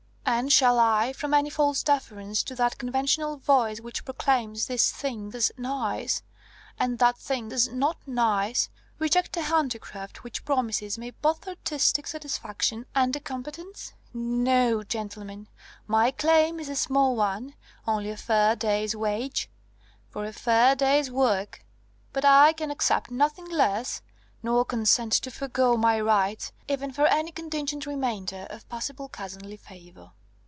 And 0.23 0.49
shall 0.53 0.79
I, 0.79 1.11
from 1.11 1.33
any 1.33 1.49
false 1.49 1.83
deference 1.83 2.41
to 2.43 2.55
that 2.55 2.77
conventional 2.77 3.35
voice 3.35 3.81
which 3.81 4.05
proclaims 4.05 4.65
this 4.65 4.89
thing 4.89 5.29
as 5.35 5.51
'nice,' 5.57 6.23
and 6.79 6.99
that 6.99 7.17
thing 7.17 7.51
as 7.51 7.67
'not 7.67 7.97
nice,' 8.07 8.69
reject 8.97 9.35
a 9.35 9.41
handicraft 9.41 10.23
which 10.23 10.45
promises 10.45 10.97
me 10.97 11.11
both 11.11 11.49
artistic 11.49 12.07
satisfaction 12.07 12.85
and 12.95 13.13
a 13.13 13.19
competence? 13.19 13.91
No, 14.13 14.83
gentlemen; 14.83 15.49
my 15.85 16.11
claim 16.11 16.61
is 16.61 16.69
a 16.69 16.77
small 16.77 17.13
one, 17.13 17.53
only 17.85 18.09
a 18.09 18.15
fair 18.15 18.55
day's 18.55 18.95
wage 18.95 19.49
for 20.07 20.23
a 20.23 20.31
fair 20.31 20.75
day's 20.77 21.11
work. 21.11 21.65
But 22.13 22.23
I 22.23 22.53
can 22.53 22.71
accept 22.71 23.11
nothing 23.11 23.49
less, 23.51 24.01
nor 24.41 24.63
consent 24.63 25.11
to 25.11 25.29
forgo 25.29 25.75
my 25.75 25.99
rights, 25.99 26.53
even 26.69 26.89
for 26.93 27.05
any 27.07 27.33
contingent 27.33 27.85
remainder 27.85 28.47
of 28.49 28.67
possible 28.69 29.09
cousinly 29.09 29.57
favour!" 29.57 30.09